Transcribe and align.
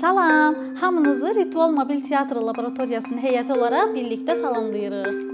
Salam, 0.00 0.54
hamınızı 0.80 1.34
Ritual 1.34 1.70
Mobil 1.70 2.00
Teatr 2.00 2.36
Laboratoriyasının 2.36 3.20
heyəti 3.20 3.52
olaraq 3.52 3.92
birlikdə 3.96 4.36
salamlayırıq. 4.42 5.29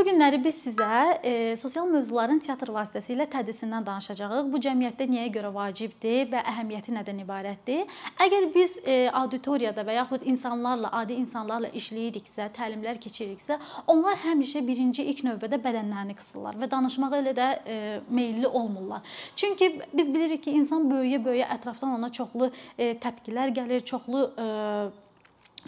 Bu 0.00 0.04
günləri 0.06 0.38
biz 0.40 0.56
sizə 0.64 1.18
e, 1.20 1.30
sosial 1.60 1.84
mövzuların 1.92 2.38
teatr 2.40 2.70
vasitəsilə 2.72 3.26
tədrisindən 3.28 3.84
danışacağıq. 3.84 4.46
Bu 4.48 4.56
cəmiyyətdə 4.64 5.04
niyə 5.10 5.26
görə 5.34 5.50
vacibdir 5.52 6.30
və 6.30 6.40
əhəmiyyəti 6.54 6.94
nədən 6.94 7.20
ibarətdir? 7.20 7.92
Əgər 8.24 8.46
biz 8.54 8.78
e, 8.80 8.94
auditoriyada 9.20 9.84
və 9.84 9.98
yaxud 9.98 10.24
insanlarla, 10.32 10.88
adi 11.02 11.18
insanlarla 11.20 11.68
işləyiriksə, 11.76 12.46
təlimlər 12.56 12.96
keçiririksə, 13.02 13.58
onlar 13.92 14.16
həmişə 14.22 14.64
birinci 14.64 15.04
ilk 15.12 15.20
növbədə 15.26 15.60
bədənlərini 15.68 16.16
qısırlar 16.16 16.56
və 16.62 16.70
danışmağa 16.78 17.12
elə 17.20 17.36
də 17.36 17.50
e, 17.60 17.78
meylli 18.08 18.48
olmurlar. 18.48 19.04
Çünki 19.36 19.82
biz 19.92 20.08
bilirik 20.14 20.46
ki, 20.48 20.56
insan 20.62 20.88
böyüyə-böyüyə 20.94 21.52
ətrafdan 21.58 21.92
ona 21.98 22.08
çoxlu 22.08 22.48
e, 22.78 22.94
təpkilər 23.04 23.52
gəlir, 23.52 23.84
çoxlu 23.92 24.30
e, 24.32 24.48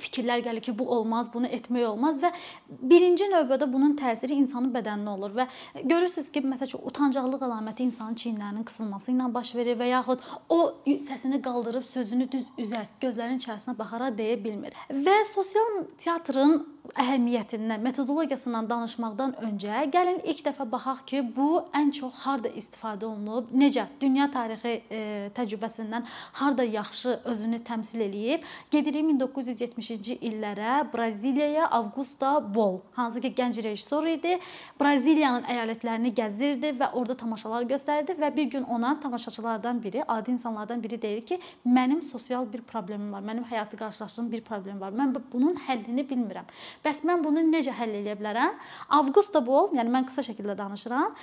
fikirlər 0.00 0.42
gəlir 0.46 0.64
ki, 0.64 0.74
bu 0.78 0.86
olmaz, 0.96 1.30
bunu 1.34 1.50
etmək 1.52 1.86
olmaz 1.90 2.20
və 2.22 2.32
birinci 2.68 3.28
növbədə 3.32 3.68
bunun 3.72 3.96
təsiri 3.98 4.36
insanın 4.40 4.72
bədəninə 4.74 5.16
olur 5.16 5.36
və 5.36 5.48
görürsüz 5.82 6.30
ki, 6.32 6.44
məsələn, 6.46 6.84
utancaqlıq 6.90 7.46
əlaməti 7.48 7.86
insanın 7.88 8.18
çiyinlərinin 8.22 8.66
qısılması 8.68 9.12
ilə 9.12 9.28
baş 9.34 9.54
verir 9.58 9.78
və 9.80 9.90
yaxud 9.92 10.24
o 10.48 10.60
səsini 11.08 11.42
qaldırıb 11.44 11.86
sözünü 11.86 12.28
düz 12.32 12.46
üzə, 12.58 12.86
gözlərinin 13.02 13.42
içərisinə 13.42 13.76
baxaraq 13.78 14.16
deyə 14.18 14.38
bilmir. 14.44 14.76
Və 14.90 15.18
sosial 15.28 15.84
teatrın 16.00 16.62
əhəmiyyətindən, 16.98 17.80
metodologiyasından 17.86 18.66
danışmaqdan 18.66 19.36
öncə 19.46 19.84
gəlin 19.92 20.18
ilk 20.28 20.40
dəfə 20.48 20.64
baxaq 20.70 21.02
ki, 21.06 21.20
bu 21.36 21.62
ən 21.78 21.92
çox 21.94 22.16
harda 22.24 22.50
istifadə 22.58 23.06
olunub, 23.06 23.52
necə 23.54 23.84
dünya 24.00 24.26
tarixi 24.34 24.72
e, 24.90 25.02
təcrübəsindən 25.36 26.08
harda 26.40 26.66
yaxşı 26.66 27.14
özünü 27.32 27.60
təmsil 27.68 28.02
eləyib. 28.08 28.42
Gedirik 28.74 29.06
1970-ci 29.12 30.18
illərə 30.26 30.82
Braziliyaya 30.92 31.68
Augusta 31.78 32.34
Bol, 32.54 32.80
hansı 32.98 33.22
ki 33.22 33.32
gənc 33.38 33.62
rejissor 33.62 34.10
idi. 34.10 34.36
Braziliyanın 34.80 35.46
əyalətlərini 35.54 36.12
gəzirdi 36.18 36.74
və 36.82 36.90
orada 36.98 37.16
tamaşalar 37.22 37.68
göstərirdi 37.70 38.18
və 38.18 38.32
bir 38.36 38.50
gün 38.56 38.66
ona 38.66 38.96
tamaşaçılardan 39.00 39.82
biri, 39.82 40.02
adi 40.08 40.34
insanlardan 40.34 40.82
biri 40.82 41.00
deyir 41.02 41.24
ki, 41.26 41.40
mənim 41.66 42.02
sosial 42.02 42.52
bir 42.52 42.66
problemim 42.66 43.12
var, 43.14 43.22
mənim 43.22 43.46
həyatda 43.48 43.78
qarşılaşdığım 43.86 44.32
bir 44.32 44.44
problem 44.44 44.80
var. 44.80 44.92
Mən 44.92 45.14
bunun 45.32 45.56
həllini 45.68 46.04
bilmirəm. 46.10 46.50
Bəs 46.84 47.02
mən 47.08 47.22
bunu 47.24 47.44
necə 47.48 47.74
həll 47.76 47.94
edə 48.00 48.16
bilərəm? 48.18 48.58
Avqusta 48.98 49.42
Bol, 49.44 49.70
yəni 49.76 49.92
mən 49.92 50.08
qısa 50.08 50.24
şəkildə 50.28 50.56
danışıram. 50.58 51.16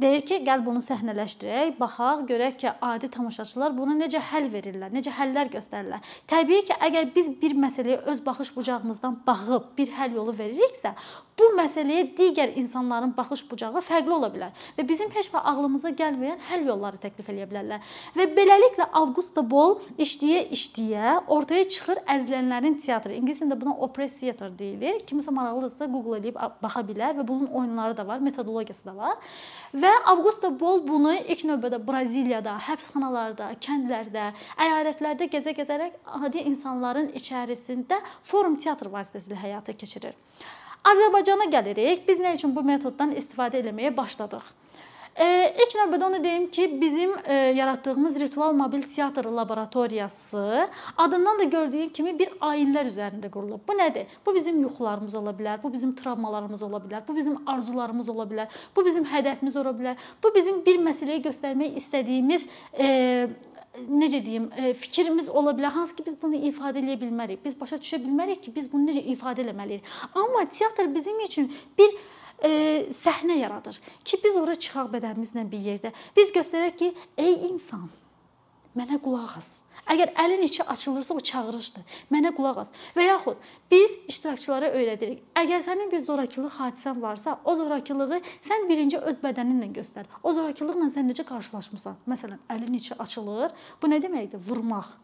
Deyir 0.00 0.22
ki, 0.24 0.38
gəl 0.46 0.62
bunu 0.64 0.80
səhnələşdirək, 0.80 1.74
baxaq, 1.76 2.22
görək 2.30 2.54
ki, 2.62 2.70
adi 2.80 3.10
tamaşaçılar 3.12 3.74
buna 3.76 3.92
necə 3.98 4.22
həll 4.30 4.46
verirlər, 4.48 4.88
necə 4.94 5.12
həllər 5.12 5.50
göstərirlər. 5.52 6.00
Təbii 6.32 6.64
ki, 6.68 6.78
əgər 6.86 7.10
biz 7.12 7.28
bir 7.42 7.52
məsələyə 7.60 7.98
öz 8.08 8.22
baxış 8.24 8.54
bucağımızdan 8.56 9.18
baxıb 9.26 9.66
bir 9.76 9.92
həll 9.98 10.16
yolu 10.16 10.32
veririksə, 10.38 10.94
bu 11.38 11.50
məsələyə 11.58 12.06
digər 12.16 12.54
insanların 12.60 13.12
baxış 13.16 13.42
bucağı 13.50 13.80
fərqli 13.84 14.12
ola 14.16 14.28
bilər 14.32 14.64
və 14.76 14.84
bizim 14.88 15.10
heç 15.12 15.28
vaxt 15.32 15.48
ağlımıza 15.48 15.92
gəlməyən 15.98 16.40
həll 16.48 16.66
yolları 16.68 17.00
təklif 17.02 17.28
edə 17.32 17.48
bilərlər. 17.50 17.84
Və 18.16 18.26
beləliklə 18.36 18.88
Augusta 19.00 19.44
Bol 19.44 19.78
işləyə-işləyə 20.00 21.14
ortaya 21.32 21.64
çıxır 21.68 22.02
əzilənlərin 22.16 22.78
teatrı. 22.84 23.16
İngilis 23.16 23.40
dilində 23.40 23.58
buna 23.60 23.74
opera 23.86 24.08
theater 24.08 24.52
deyilir. 24.58 25.00
Kimisə 25.08 25.32
maraqlıdırsa 25.34 25.88
Google 25.92 26.20
edib 26.20 26.38
baxa 26.62 26.84
bilər 26.86 27.16
və 27.18 27.26
bunun 27.28 27.48
oyunları 27.48 27.96
da 27.96 28.06
var, 28.06 28.20
metodologiyası 28.24 28.86
da 28.86 28.96
var. 28.96 29.16
Və 29.82 29.90
Augusto 30.12 30.52
Bol 30.54 30.84
bunu 30.86 31.16
ilk 31.32 31.40
növbədə 31.48 31.80
Braziliyada, 31.82 32.52
həbsxanalarda, 32.68 33.48
kəndlərdə, 33.64 34.28
əyalətlərdə 34.62 35.26
gəzə-gəzərək 35.32 35.96
adi 36.28 36.44
insanların 36.52 37.08
içərisində 37.18 37.98
forum 38.28 38.54
teatr 38.62 38.92
vasitəsilə 38.92 39.40
həyata 39.42 39.74
keçirir. 39.74 40.14
Azərbaycana 40.86 41.48
gəlirik. 41.50 42.06
Biz 42.06 42.22
nə 42.22 42.36
üçün 42.38 42.54
bu 42.54 42.62
metoddan 42.66 43.16
istifadə 43.18 43.58
etməyə 43.58 43.90
başladıq? 43.96 44.46
İlk 45.12 45.74
növbədə 45.76 46.06
onu 46.06 46.18
deyim 46.24 46.46
ki, 46.50 46.80
bizim 46.80 47.10
e, 47.24 47.34
yaratdığımız 47.34 48.20
Ritual 48.20 48.52
Mobil 48.52 48.82
Teatr 48.82 49.24
Laboratoriyası 49.24 50.68
adından 50.96 51.38
da 51.38 51.44
gördüyün 51.44 51.88
kimi 51.88 52.14
bir 52.18 52.28
ayinlər 52.40 52.88
üzərində 52.88 53.28
qurulub. 53.30 53.60
Bu 53.68 53.76
nədir? 53.76 54.06
Bu 54.26 54.34
bizim 54.34 54.62
yuxularımız 54.62 55.14
ola 55.14 55.34
bilər, 55.36 55.62
bu 55.62 55.72
bizim 55.72 55.94
travmalarımız 55.94 56.62
ola 56.62 56.80
bilər, 56.80 57.02
bu 57.08 57.16
bizim 57.16 57.36
arzularımız 57.46 58.08
ola 58.08 58.24
bilər, 58.30 58.46
bu 58.76 58.84
bizim 58.84 59.04
hədəfimiz 59.04 59.58
ola 59.60 59.74
bilər, 59.76 60.00
bu 60.24 60.34
bizim 60.34 60.64
bir 60.66 60.80
məsələyi 60.80 61.22
göstərmək 61.28 61.76
istədiyimiz 61.82 62.46
e, 62.72 62.88
necə 63.90 64.22
deyim, 64.24 64.48
e, 64.56 64.72
fikrimiz 64.72 65.28
ola 65.28 65.52
bilər. 65.52 65.76
Hansı 65.76 65.96
ki 65.96 66.06
biz 66.08 66.16
bunu 66.22 66.40
ifadə 66.48 66.80
edə 66.80 66.96
bilmərik. 67.04 67.44
Biz 67.44 67.60
başa 67.60 67.76
düşə 67.84 68.00
bilmərik 68.00 68.42
ki, 68.46 68.56
biz 68.56 68.72
bunu 68.72 68.88
necə 68.88 69.04
ifadə 69.12 69.44
etməliyik. 69.44 69.84
Amma 70.14 70.48
teatr 70.48 70.88
bizim 70.94 71.20
üçün 71.20 71.52
bir 71.78 71.92
e, 72.44 72.52
səhnə 72.92 73.38
yaradır 73.40 73.78
ki, 74.04 74.18
biz 74.24 74.36
ora 74.36 74.54
çıxaq 74.54 74.92
bədənimizlə 74.92 75.46
bir 75.50 75.66
yerdə. 75.70 75.92
Biz 76.16 76.32
göstərək 76.36 76.78
ki, 76.78 76.92
ey 77.18 77.34
insan, 77.50 77.88
mənə 78.76 79.00
qulaq 79.02 79.36
as. 79.40 79.58
Əgər 79.90 80.12
əlin 80.22 80.44
içi 80.46 80.62
açılırsa 80.62 81.14
o 81.14 81.20
çağırışdır. 81.20 81.94
Mənə 82.14 82.30
qulaq 82.36 82.60
as. 82.62 82.70
Və 82.94 83.08
yaxud 83.08 83.40
biz 83.70 83.96
iştirakçılara 84.08 84.70
öyrədirik. 84.78 85.24
Əgər 85.34 85.64
sənin 85.66 85.90
bir 85.90 86.00
zorakılıq 86.04 86.58
hadisən 86.60 87.00
varsa, 87.02 87.38
o 87.44 87.54
zorakılığı 87.58 88.20
sən 88.46 88.68
birinci 88.70 89.00
öz 89.00 89.18
bədəninlə 89.24 89.72
göstər. 89.74 90.06
O 90.22 90.32
zorakılıqla 90.36 90.86
sən 90.94 91.10
necə 91.10 91.26
qarşılaşmısan? 91.26 91.98
Məsələn, 92.08 92.38
əlin 92.54 92.78
içi 92.78 92.94
açılır. 92.94 93.50
Bu 93.82 93.90
nə 93.90 93.98
deməkdir? 94.04 94.38
Vurmaq. 94.46 94.94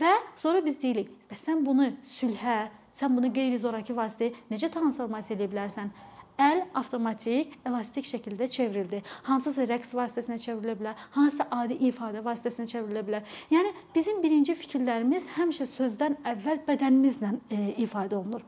Və 0.00 0.10
sonra 0.36 0.64
biz 0.64 0.80
deyirik, 0.82 1.12
bəs 1.30 1.46
sən 1.46 1.62
bunu 1.62 1.92
sülhə, 2.16 2.64
sən 2.98 3.14
bunu 3.14 3.30
qeyri-zoraki 3.34 3.94
vasitəyə 3.94 4.34
necə 4.50 4.72
transformasiya 4.74 5.38
edə 5.38 5.46
bilərsən? 5.52 5.94
Əl 6.40 6.62
avtomatik, 6.74 7.54
elastik 7.66 8.06
şəkildə 8.08 8.48
çevrildi. 8.50 9.02
Hansısa 9.28 9.66
rəqs 9.70 9.94
vasitəsinə 9.96 10.38
çevrilə 10.42 10.74
bilər, 10.78 11.04
hansısa 11.14 11.46
adi 11.50 11.78
ifadə 11.88 12.24
vasitəsinə 12.24 12.66
çevrilə 12.70 13.04
bilər. 13.06 13.36
Yəni 13.54 13.74
bizim 13.94 14.22
birinci 14.22 14.56
fikirlərimiz 14.58 15.28
həmişə 15.36 15.68
sözdən 15.76 16.18
əvvəl 16.34 16.64
bədənimizlə 16.66 17.36
e, 17.50 17.62
ifadə 17.86 18.18
olunur. 18.18 18.42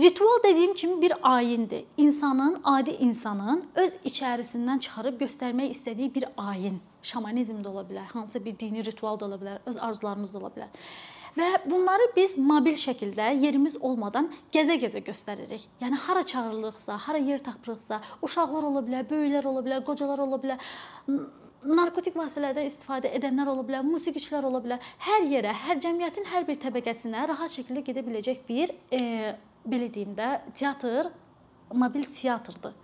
Ritual 0.00 0.42
dediyim 0.44 0.74
kimi 0.74 1.02
bir 1.02 1.12
ayindir. 1.22 1.84
İnsanın, 1.96 2.60
adi 2.64 2.90
insanın 2.90 3.64
öz 3.74 3.92
içərisindən 4.04 4.80
çıxarıb 4.82 5.20
göstərmək 5.20 5.70
istədiyi 5.70 6.14
bir 6.14 6.24
ayin. 6.36 6.80
Şamanizm 7.02 7.60
də 7.62 7.68
ola 7.68 7.84
bilər, 7.86 8.08
hansısa 8.10 8.44
bir 8.44 8.58
dini 8.58 8.84
ritual 8.84 9.20
da 9.20 9.28
ola 9.28 9.38
bilər, 9.38 9.58
öz 9.66 9.76
arzularımız 9.76 10.34
da 10.34 10.38
ola 10.38 10.50
bilər. 10.56 10.72
Və 11.34 11.46
bunları 11.66 12.12
biz 12.14 12.36
mobil 12.38 12.76
şəkildə 12.78 13.32
yerimiz 13.42 13.74
olmadan 13.82 14.28
gəzə-gəzə 14.54 15.00
göstəririk. 15.02 15.64
Yəni 15.82 15.96
hara 16.06 16.22
çağırılırıqsa, 16.22 16.98
hara 17.06 17.18
yer 17.18 17.42
tapırıqsa, 17.42 18.00
uşaqlar 18.22 18.68
ola 18.68 18.82
bilər, 18.86 19.08
böyüklər 19.10 19.48
ola 19.50 19.64
bilər, 19.66 19.82
qocalar 19.88 20.22
ola 20.22 20.38
bilər, 20.44 20.62
narkotik 21.64 22.14
vasitələrdən 22.14 22.70
istifadə 22.70 23.10
edənlər 23.18 23.50
ola 23.50 23.66
bilər, 23.66 23.82
musiqiçilər 23.88 24.46
ola 24.46 24.62
bilər. 24.62 24.86
Hər 25.08 25.26
yerə, 25.32 25.56
hər 25.64 25.82
cəmiyyətin 25.82 26.30
hər 26.30 26.46
bir 26.46 26.60
təbəqəsinə 26.62 27.26
rahat 27.32 27.58
şəkildə 27.58 27.82
gedə 27.88 28.06
biləcək 28.06 28.46
bir 28.48 28.74
e, 28.94 29.34
belə 29.66 29.90
deyim 29.90 30.14
də, 30.14 30.36
teatr 30.54 31.10
mobil 31.74 32.06
teatrdır. 32.14 32.78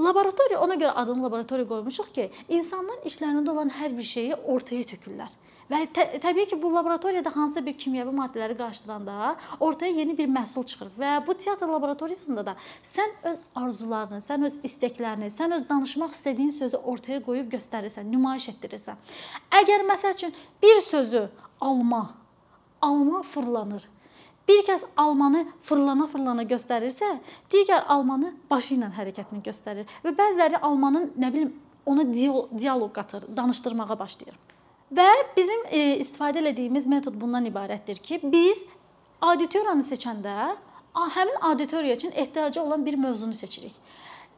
Laboratoriya 0.00 0.60
ona 0.60 0.76
görə 0.80 0.92
adını 1.00 1.24
laboratoriya 1.26 1.68
qoymuşuq 1.68 2.12
ki, 2.16 2.28
insanlar 2.48 3.00
işlərində 3.08 3.52
olan 3.52 3.72
hər 3.80 3.96
bir 3.96 4.06
şeyi 4.06 4.36
ortaya 4.48 4.84
tökürlər. 4.92 5.32
Və 5.70 5.84
tə 5.94 6.06
təbii 6.18 6.48
ki, 6.50 6.56
bu 6.58 6.72
laboratoriyada 6.74 7.30
hansısa 7.30 7.62
bir 7.62 7.76
kimyəvi 7.78 8.10
maddələri 8.14 8.56
qarışdıranda 8.58 9.36
ortaya 9.62 9.92
yeni 9.94 10.16
bir 10.18 10.26
məhsul 10.26 10.64
çıxır. 10.66 10.90
Və 10.98 11.12
bu 11.26 11.36
teatr 11.38 11.70
laboratoriyasında 11.70 12.44
da 12.48 12.56
sən 12.82 13.14
öz 13.30 13.38
arzularını, 13.54 14.18
sən 14.24 14.48
öz 14.48 14.56
istəklərini, 14.66 15.30
sən 15.30 15.54
öz 15.54 15.68
danışmaq 15.68 16.16
istədiyin 16.18 16.50
sözü 16.58 16.82
ortaya 16.94 17.22
qoyub 17.22 17.54
göstərirsən, 17.54 18.10
nümayiş 18.10 18.48
etdirirsən. 18.56 18.98
Əgər 19.62 19.86
məsəl 19.92 20.18
üçün 20.18 20.34
bir 20.62 20.82
sözü 20.90 21.28
alma, 21.60 22.02
alma 22.82 23.22
fırlanır. 23.22 23.86
Bir 24.48 24.66
kəs 24.66 24.82
almanı 24.98 25.46
fırlana-fırlana 25.62 26.42
göstərirsə, 26.50 27.14
digər 27.52 27.86
almanı 27.86 28.34
başı 28.50 28.74
ilə 28.74 28.90
hərəkətini 28.98 29.44
göstərir 29.46 29.98
və 30.02 30.16
bəziləri 30.18 30.58
almanın 30.58 31.12
nə 31.14 31.30
bilim 31.30 31.58
ona 31.86 32.02
dialoq 32.14 32.94
qatır, 32.94 33.36
danışdırmağa 33.36 33.98
başlayır. 33.98 34.49
Və 34.90 35.06
bizim 35.36 35.62
e, 35.70 35.80
istifadə 36.02 36.42
etdiyimiz 36.50 36.86
metod 36.90 37.14
bundan 37.14 37.46
ibarətdir 37.46 38.00
ki, 38.02 38.18
biz 38.26 38.64
auditoriyanı 39.22 39.84
seçəndə 39.86 40.36
həmin 41.14 41.36
auditoriya 41.46 41.94
üçün 41.96 42.12
ehtiyacı 42.12 42.62
olan 42.62 42.86
bir 42.86 42.94
mövzunu 42.94 43.34
seçirik. 43.34 43.74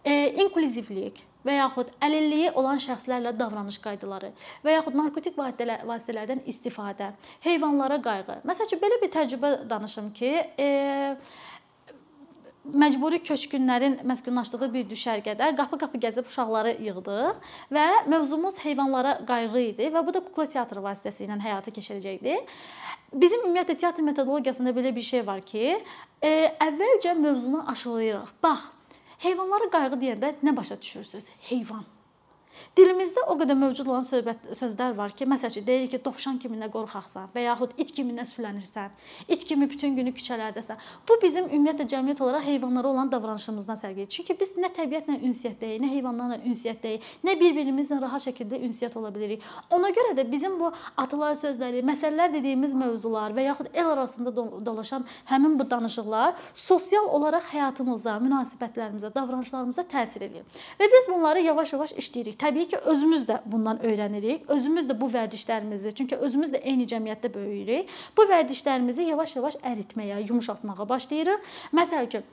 E, 0.05 0.35
inklüzivlik 0.45 1.23
və 1.47 1.57
yaxud 1.57 1.89
əlilliyi 2.03 2.51
olan 2.59 2.79
şəxslərlə 2.83 3.33
davranış 3.39 3.79
qaydaları 3.83 4.33
və 4.65 4.77
yaxud 4.77 4.99
narkotik 4.99 5.39
vasitələrdən 5.39 6.45
istifadə, 6.47 7.13
heyvanlara 7.41 7.99
qayğı. 8.03 8.43
Məsələn, 8.47 8.83
belə 8.83 9.01
bir 9.03 9.11
təcrübə 9.17 9.53
danışım 9.71 10.13
ki, 10.19 10.33
e, 10.59 10.69
məcburi 12.65 13.19
köçkünlərin 13.27 13.99
məskunlaşdığı 14.07 14.69
bir 14.73 14.87
düşərgədə 14.91 15.51
qapı-qapı 15.59 15.99
gəzib 16.03 16.29
uşaqları 16.31 16.77
yığdıq 16.87 17.49
və 17.75 17.87
mövzumuz 18.11 18.61
heyvanlara 18.63 19.17
qayğı 19.27 19.65
idi 19.73 19.91
və 19.95 20.05
bu 20.07 20.15
da 20.15 20.23
kukla 20.23 20.47
teatrı 20.55 20.83
vasitəsilə 20.85 21.41
həyata 21.43 21.75
keçiriləcəkdi. 21.75 22.39
Bizim 23.13 23.43
ümumiyyətlə 23.45 23.77
teatr 23.83 24.07
metodologiyasında 24.07 24.73
belə 24.77 24.95
bir 24.97 25.05
şey 25.05 25.27
var 25.27 25.43
ki, 25.45 25.75
e, 26.23 26.31
əvvəlcə 26.69 27.17
mövzunu 27.19 27.65
aşılayırıq. 27.75 28.31
Bax, 28.43 28.71
heyvanlara 29.27 29.69
qayğı 29.75 29.99
deyəndə 29.99 30.37
nə 30.41 30.57
başa 30.57 30.81
düşürsüz? 30.81 31.29
Heyvan. 31.51 31.85
Dilimizdə 32.77 33.25
o 33.29 33.37
qədər 33.41 33.57
mövcud 33.59 33.89
olan 33.89 34.05
söhbət 34.07 34.53
sözlər 34.57 34.95
var 34.97 35.13
ki, 35.17 35.27
məsələn, 35.29 35.65
deyirik 35.67 35.91
ki, 35.93 36.01
dovşan 36.05 36.39
kimi 36.41 36.57
nə 36.61 36.69
qorxaqsan 36.73 37.31
və 37.35 37.45
yaxud 37.47 37.75
it 37.81 37.93
kimi 37.93 38.15
nə 38.17 38.25
sülənirsən, 38.29 38.93
it 39.29 39.45
kimi 39.49 39.69
bütün 39.69 39.97
günü 39.97 40.15
küçələrdəsən. 40.17 40.81
Bu 41.09 41.19
bizim 41.23 41.51
ümumiyyətlə 41.51 41.87
cəmiyyət 41.93 42.23
olaraq 42.25 42.47
heyvanlara 42.47 42.89
olan 42.89 43.13
davranışımızdan 43.13 43.81
sərgidir. 43.81 44.09
Çünki 44.17 44.37
biz 44.41 44.55
nə 44.57 44.71
təbiətlə 44.77 45.19
ünsiyyətdəyik, 45.21 45.83
nə 45.85 45.91
heyvanlarla 45.93 46.39
ünsiyyətdəyik, 46.49 47.09
nə 47.25 47.37
bir-birimizlə 47.41 48.01
rahat 48.03 48.27
şəkildə 48.27 48.61
ünsiyyət 48.69 48.97
ola 49.01 49.13
bilirik. 49.15 49.45
Ona 49.71 49.93
görə 49.93 50.17
də 50.19 50.27
bizim 50.33 50.59
bu 50.61 50.73
atalar 50.97 51.37
sözləri, 51.41 51.85
məsələlər 51.87 52.33
dediyimiz 52.37 52.73
mövzular 52.77 53.37
və 53.37 53.47
yaxud 53.49 53.69
el 53.73 53.93
arasında 53.93 54.35
dolaşan 54.65 55.05
həmin 55.31 55.59
bu 55.61 55.69
danışıqlar 55.71 56.35
sosial 56.55 57.09
olaraq 57.19 57.49
həyatımıza, 57.53 58.17
münasibətlərimizə, 58.25 59.13
davranışlarımıza 59.15 59.87
təsir 59.93 60.27
edir. 60.29 60.47
Və 60.81 60.89
biz 60.93 61.09
bunları 61.11 61.45
yavaş-yavaş 61.49 61.97
işləyirik. 62.01 62.42
Təbii 62.43 62.67
ki, 62.69 62.77
özümüz 62.91 63.29
də 63.29 63.39
bundan 63.47 63.79
öyrənirik. 63.87 64.49
Özümüz 64.51 64.89
də 64.91 64.97
bu 65.01 65.07
vərdişlərimizi, 65.13 65.95
çünki 65.95 66.17
özümüz 66.17 66.51
də 66.55 66.59
eyni 66.67 66.89
cəmiyyətdə 66.91 67.31
böyüyürük. 67.35 67.93
Bu 68.17 68.27
vərdişlərimizi 68.27 69.07
yavaş-yavaş 69.13 69.61
əritməyə, 69.73 70.19
yumşaltmağa 70.27 70.89
başlayırıq. 70.89 71.53
Məsəl 71.79 72.09
üçün, 72.09 72.25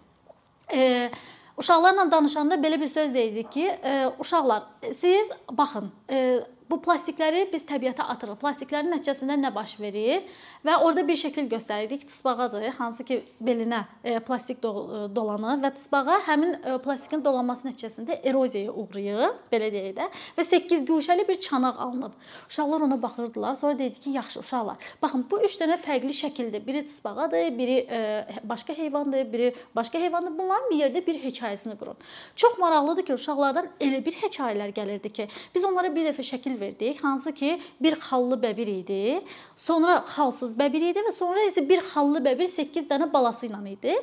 e, 0.73 1.11
uşaqlarla 1.57 2.07
danışanda 2.11 2.57
belə 2.63 2.79
bir 2.81 2.89
söz 2.89 3.13
deyirik 3.13 3.51
ki, 3.51 3.67
e, 3.67 4.09
uşaqlar, 4.19 4.63
siz 4.93 5.29
baxın, 5.51 5.91
e, 6.09 6.39
bu 6.69 6.77
plastikləri 6.85 7.47
biz 7.49 7.63
təbiətə 7.67 8.05
atırıq. 8.13 8.37
Plastiklərin 8.41 8.91
nəticəsində 8.93 9.35
nə 9.39 9.49
baş 9.53 9.75
verir? 9.81 10.25
Və 10.65 10.75
orada 10.83 11.01
bir 11.07 11.17
şəkil 11.17 11.47
göstərirdik. 11.49 12.05
Tısbağadır, 12.07 12.67
hansı 12.77 13.05
ki 13.07 13.19
belinə 13.41 13.81
e, 14.03 14.19
plastik 14.25 14.59
e, 14.61 14.71
dolanır 15.15 15.61
və 15.63 15.71
tısbağa 15.77 16.19
həmin 16.27 16.57
e, 16.59 16.75
plastikin 16.83 17.23
dolanması 17.25 17.67
nəticəsində 17.67 18.19
eroziyaya 18.27 18.75
uğrayır, 18.75 19.37
belə 19.51 19.69
deyək 19.73 19.95
də, 19.97 20.09
və 20.37 20.45
8 20.45 20.85
guşəli 20.87 21.25
bir 21.27 21.39
çanaq 21.41 21.79
alınıb. 21.85 22.13
Uşaqlar 22.49 22.85
ona 22.85 23.01
baxırdılar. 23.01 23.55
Sonra 23.55 23.79
dedi 23.79 23.99
ki, 23.99 24.13
yaxşı 24.19 24.39
uşaqlar, 24.39 24.77
baxın 25.01 25.25
bu 25.31 25.41
3 25.47 25.57
dənə 25.63 25.79
fərqli 25.81 26.13
şəkildir. 26.21 26.65
Biri 26.67 26.85
tısbağadır, 26.85 27.49
biri 27.57 27.79
başqa 28.43 28.73
heyvandır, 28.77 29.33
biri 29.33 29.53
başqa 29.75 29.99
heyvandır. 29.99 30.37
Bunların 30.37 30.69
bir 30.69 30.83
yerdə 30.83 31.05
bir 31.07 31.21
hekayəsini 31.23 31.77
qurun. 31.79 31.97
Çox 32.35 32.59
maraqlıdır 32.59 33.05
ki, 33.09 33.13
uşaqlardan 33.13 33.71
elə 33.79 34.03
bir 34.05 34.21
hekayələr 34.21 34.75
gəlirdi 34.75 35.13
ki, 35.13 35.27
biz 35.55 35.65
onlara 35.65 35.95
bir 35.95 36.11
dəfə 36.11 36.25
şəkil 36.33 36.58
verdik, 36.59 37.03
hansı 37.03 37.33
ki 37.33 37.59
bir 37.81 37.95
xallı 37.99 38.39
bəbir 38.43 38.71
idi. 38.71 39.21
Sonra 39.55 39.99
xalsız 40.15 40.55
bəbir 40.59 40.89
idi 40.91 41.03
və 41.05 41.13
sonra 41.15 41.45
isə 41.49 41.63
bir 41.69 41.83
xallı 41.91 42.23
bəbir 42.25 42.49
8 42.49 42.89
dənə 42.89 43.09
balası 43.13 43.47
ilə 43.47 43.61
idi. 43.71 43.95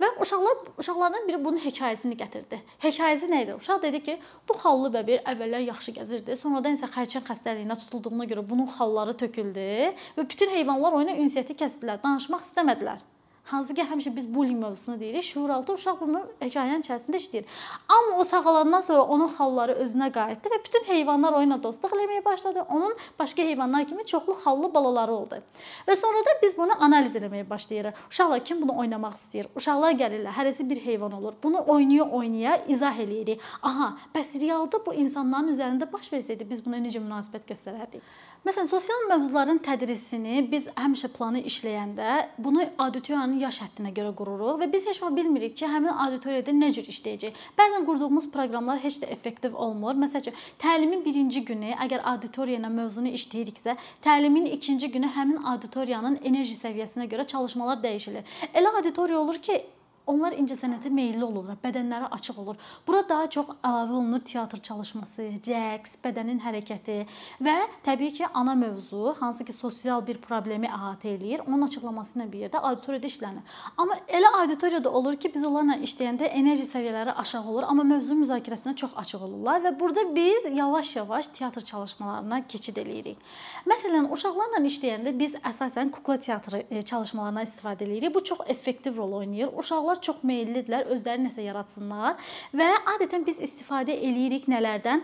Və 0.00 0.10
uşaqlar 0.24 0.64
uşaqlardan 0.80 1.28
biri 1.28 1.44
bunun 1.44 1.60
hekayəsini 1.60 2.16
gətirdi. 2.20 2.60
Hekayəsi 2.82 3.30
nə 3.30 3.44
idi? 3.44 3.54
Uşaq 3.60 3.82
dedi 3.82 4.02
ki, 4.06 4.18
bu 4.48 4.58
xallı 4.64 4.92
bəbir 4.96 5.22
əvvəllər 5.34 5.68
yaxşı 5.68 5.96
gəzirdi, 6.00 6.36
sonradan 6.36 6.78
isə 6.78 6.90
xərçəng 6.90 7.26
xəstəliyinə 7.28 7.78
tutulduğuna 7.84 8.26
görə 8.32 8.46
bunun 8.50 8.70
xalları 8.78 9.16
töküldü 9.24 9.70
və 10.18 10.28
bütün 10.28 10.52
heyvanlar 10.56 10.98
oyuna 11.00 11.16
ünsiyyəti 11.20 11.58
kəsdilər, 11.62 12.02
danışmaq 12.04 12.46
istəmədilər. 12.48 13.02
Hansı 13.50 13.74
ki, 13.74 13.82
həmişə 13.90 14.14
biz 14.16 14.26
bullying 14.34 14.60
mövzusunu 14.62 15.00
deyirik. 15.00 15.24
Şuuraltı 15.24 15.74
uşaq 15.74 16.00
bunu 16.00 16.20
hekayənin 16.40 16.84
içərisində 16.84 17.18
işləyir. 17.18 17.44
Amma 17.88 18.18
o 18.20 18.24
sağalandan 18.24 18.80
sonra 18.86 19.02
onun 19.02 19.28
xalları 19.34 19.74
özünə 19.84 20.10
qayıtdı 20.14 20.52
və 20.52 20.58
bütün 20.66 20.86
heyvanlar 20.86 21.38
oyuna 21.40 21.58
dostluq 21.62 21.96
eləməyə 21.96 22.24
başladı. 22.24 22.64
Onun 22.68 22.94
başqa 23.18 23.42
heyvanlar 23.42 23.86
kimi 23.88 24.06
çoxlu 24.06 24.36
xallı 24.44 24.74
balaları 24.74 25.12
oldu. 25.12 25.42
Və 25.88 25.96
sonra 25.96 26.22
da 26.28 26.36
biz 26.42 26.56
bunu 26.58 26.78
analiz 26.78 27.16
eləməyə 27.16 27.50
başlayırıq. 27.50 28.06
Uşaqlar 28.10 28.44
kim 28.44 28.62
bunu 28.62 28.78
oynamaq 28.78 29.18
istəyir? 29.18 29.50
Uşaqlar 29.56 29.98
gəlirlər, 29.98 30.34
hərəsi 30.38 30.68
bir 30.70 30.84
heyvan 30.84 31.12
olur. 31.18 31.34
Bunu 31.42 31.64
oynaya-oynaya 31.66 32.64
izah 32.68 33.02
eləyirik. 33.04 33.42
Aha, 33.62 33.96
bəs 34.14 34.36
realda 34.40 34.78
bu 34.86 34.94
insanların 34.94 35.50
üzərində 35.54 35.92
baş 35.92 36.12
versəydi 36.12 36.46
biz 36.50 36.64
buna 36.64 36.78
necə 36.78 37.02
münasibət 37.02 37.48
göstərərdik? 37.50 38.04
Məsələn, 38.46 38.68
sosial 38.70 39.02
mövzuların 39.10 39.58
tədrisini 39.60 40.46
biz 40.48 40.70
həmişə 40.72 41.10
planı 41.12 41.42
işləyəndə 41.50 42.12
bunu 42.40 42.64
auditoriyanın 42.78 43.39
yaş 43.40 43.60
həddinə 43.64 43.92
görə 43.96 44.12
qururuq 44.18 44.60
və 44.60 44.68
biz 44.72 44.86
heç 44.88 45.00
vaxt 45.02 45.16
bilmirik 45.16 45.56
ki, 45.56 45.66
həmin 45.70 45.92
auditoriyada 46.04 46.54
nə 46.56 46.70
cür 46.76 46.86
işləyəcək. 46.92 47.40
Bəzən 47.58 47.86
qurduğumuz 47.88 48.28
proqramlar 48.34 48.80
heç 48.84 49.00
də 49.02 49.10
effektiv 49.16 49.56
olmur. 49.66 49.98
Məsəl 50.04 50.24
üçün, 50.24 50.38
təlimin 50.62 51.04
birinci 51.04 51.44
günü 51.48 51.74
əgər 51.86 52.04
auditoriya 52.12 52.60
ilə 52.60 52.70
mövzunu 52.76 53.12
işləyiriksə, 53.18 53.76
təlimin 54.06 54.46
ikinci 54.52 54.92
günü 54.94 55.10
həmin 55.16 55.42
auditoriyanın 55.54 56.20
enerji 56.22 56.56
səviyyəsinə 56.60 57.08
görə 57.10 57.26
çalışmalar 57.34 57.82
dəyişilir. 57.84 58.40
Elə 58.54 58.76
auditoriya 58.76 59.20
olur 59.20 59.40
ki, 59.42 59.62
Onlar 60.08 60.34
incəsənətə 60.34 60.90
meylli 60.90 61.22
olurlar, 61.22 61.58
bədənləri 61.62 62.08
açıq 62.16 62.38
olur. 62.42 62.56
Bura 62.86 63.02
daha 63.08 63.28
çox 63.30 63.50
əlavə 63.60 63.92
olunur 63.94 64.22
teatr 64.26 64.58
çalışması, 64.64 65.26
rəqs, 65.46 65.98
bədənin 66.02 66.40
hərəkəti 66.42 66.96
və 67.44 67.56
təbii 67.84 68.14
ki, 68.16 68.24
ana 68.34 68.56
mövzu, 68.58 69.14
hansı 69.20 69.44
ki, 69.44 69.54
sosial 69.54 70.02
bir 70.06 70.18
problemi 70.24 70.66
əhatə 70.66 71.12
eləyir, 71.12 71.44
onun 71.46 71.66
açıqlaması 71.68 72.18
ilə 72.18 72.26
bir 72.32 72.44
yerdə 72.46 72.62
auditoriyada 72.70 73.10
işlənir. 73.12 73.58
Amma 73.76 73.98
elə 74.08 74.32
auditoriyada 74.40 74.90
olur 74.90 75.18
ki, 75.20 75.30
biz 75.34 75.44
onlarla 75.46 75.78
işləyəndə 75.86 76.32
enerji 76.40 76.66
səviyyələri 76.70 77.14
aşağı 77.22 77.44
olur, 77.52 77.68
amma 77.68 77.86
mövzu 77.92 78.16
müzakirəsinə 78.24 78.74
çox 78.82 78.96
açıq 79.04 79.28
olurlar 79.28 79.62
və 79.66 79.74
burada 79.80 80.06
biz 80.16 80.48
yavaş-yavaş 80.56 81.30
teatr 81.38 81.60
çalışmalarına 81.70 82.42
keçid 82.48 82.82
eləyirik. 82.82 83.20
Məsələn, 83.68 84.10
uşaqlarla 84.10 84.64
işləyəndə 84.66 85.14
biz 85.18 85.36
əsasən 85.44 85.90
kukla 85.94 86.18
teatrı 86.20 86.64
e, 86.70 86.82
çalışmalarından 86.82 87.46
istifadə 87.46 87.86
eləyirik. 87.86 88.14
Bu 88.14 88.24
çox 88.24 88.38
effektiv 88.46 88.96
rol 88.96 89.12
oynayır. 89.20 89.50
Uşaqlar 89.58 89.89
çox 89.98 90.22
meyllidirlər 90.22 90.86
özləri 90.94 91.24
nəsə 91.26 91.42
yaratsınlar 91.44 92.16
və 92.54 92.68
adətən 92.94 93.26
biz 93.26 93.40
istifadə 93.42 93.94
eləyirik 93.96 94.46
nələrdən? 94.50 95.02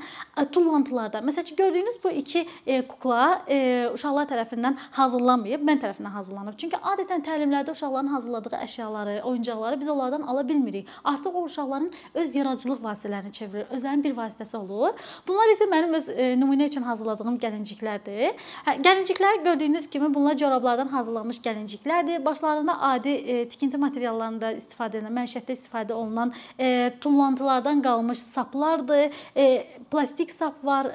Tullantılardan. 0.53 1.25
Məsələn 1.27 1.57
gördüyünüz 1.57 1.99
bu 2.05 2.11
iki 2.11 2.47
e, 2.67 2.83
kukla 2.87 3.43
e, 3.49 3.89
uşaqlar 3.95 4.29
tərəfindən 4.31 4.77
hazırlanmayıb, 4.99 5.63
mən 5.67 5.81
tərəfindən 5.83 6.15
hazırlanıb. 6.15 6.57
Çünki 6.61 6.77
adətən 6.77 7.25
təlimlərdə 7.27 7.73
uşaqların 7.73 8.13
hazırladığı 8.15 8.55
əşyaları, 8.63 9.23
oyuncaqları 9.23 9.81
biz 9.81 9.89
onlardan 9.89 10.23
ala 10.23 10.49
bilmirik. 10.49 10.89
Artıq 11.05 11.35
o 11.35 11.45
uşaqların 11.45 11.91
öz 12.15 12.35
yaradıcılıq 12.35 12.83
vasitələrini 12.85 13.33
çevirir. 13.33 13.67
Özlərinin 13.71 14.05
bir 14.05 14.17
vasitəsi 14.17 14.57
olur. 14.57 14.95
Bunlar 15.29 15.53
isə 15.55 15.69
mənim 15.71 15.95
öz 15.97 16.09
e, 16.09 16.29
nümunə 16.39 16.69
üçün 16.71 16.83
hazırladığım 16.87 17.39
gəlinciklərdir. 17.43 18.37
Hə, 18.67 18.77
gəlinciklər 18.83 19.43
gördüyünüz 19.45 19.91
kimi 19.91 20.15
bunlar 20.15 20.37
corablardan 20.37 20.89
hazırlanmış 20.89 21.41
gəlinciklərdir. 21.45 22.25
Başlarında 22.25 22.81
adi 22.81 23.09
e, 23.09 23.49
tikinti 23.49 23.79
materiallarında 23.79 24.53
istifadə 24.53 24.76
istifadə 24.77 25.01
edilən, 25.01 25.15
məişətdə 25.17 25.55
istifadə 25.57 25.95
olunan 25.95 26.33
e, 26.59 26.93
tullantılardan 27.01 27.83
qalmış 27.83 28.19
saplardır. 28.19 29.13
E, 29.37 29.67
plastik 29.91 30.31
sap 30.31 30.63
var, 30.65 30.87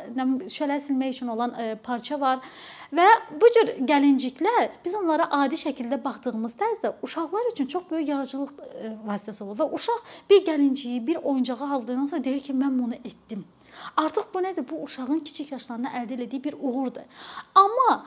şələ 0.48 0.80
silmək 0.80 1.16
üçün 1.16 1.28
olan 1.28 1.54
e, 1.58 1.76
parça 1.76 2.20
var. 2.20 2.40
Və 2.92 3.08
bu 3.32 3.48
cür 3.56 3.72
gəlinciklər 3.88 4.70
biz 4.86 4.96
onlara 4.96 5.30
adi 5.32 5.56
şəkildə 5.56 6.04
baxdığımız 6.04 6.56
tərzdə 6.60 6.94
uşaqlar 7.02 7.52
üçün 7.54 7.66
çox 7.66 7.84
böyük 7.92 8.10
yaradıcılıq 8.10 8.52
e, 8.60 8.92
vasitəsi 9.08 9.44
olur 9.44 9.58
və 9.58 9.72
uşaq 9.74 10.02
bir 10.30 10.46
gəlinciyi, 10.46 11.08
bir 11.08 11.16
oyuncağı 11.16 11.58
hazırlayandan 11.58 12.08
sonra 12.08 12.24
deyir 12.24 12.40
ki, 12.40 12.54
mən 12.54 12.78
bunu 12.84 12.96
etdim. 12.96 13.46
Artıq 13.98 14.28
bu 14.34 14.40
nədir? 14.44 14.68
Bu 14.70 14.84
uşağın 14.84 15.20
kiçik 15.20 15.52
yaşlarında 15.52 15.90
əldə 16.02 16.22
etdiyi 16.24 16.44
bir 16.44 16.56
uğurdur. 16.60 17.08
Amma 17.56 18.06